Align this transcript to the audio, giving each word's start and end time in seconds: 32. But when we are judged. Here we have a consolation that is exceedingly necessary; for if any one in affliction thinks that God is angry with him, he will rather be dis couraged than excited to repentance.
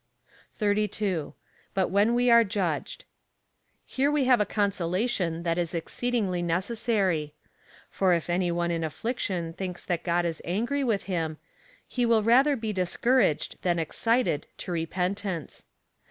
32. 0.55 1.35
But 1.75 1.89
when 1.91 2.15
we 2.15 2.31
are 2.31 2.43
judged. 2.43 3.05
Here 3.85 4.09
we 4.11 4.23
have 4.23 4.41
a 4.41 4.47
consolation 4.47 5.43
that 5.43 5.59
is 5.59 5.75
exceedingly 5.75 6.41
necessary; 6.41 7.35
for 7.91 8.11
if 8.15 8.27
any 8.27 8.51
one 8.51 8.71
in 8.71 8.83
affliction 8.83 9.53
thinks 9.53 9.85
that 9.85 10.03
God 10.03 10.25
is 10.25 10.41
angry 10.43 10.83
with 10.83 11.03
him, 11.03 11.37
he 11.87 12.07
will 12.07 12.23
rather 12.23 12.55
be 12.55 12.73
dis 12.73 12.97
couraged 12.97 13.61
than 13.61 13.77
excited 13.77 14.47
to 14.57 14.71
repentance. 14.71 15.67